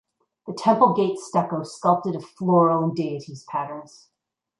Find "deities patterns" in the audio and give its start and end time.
2.95-4.09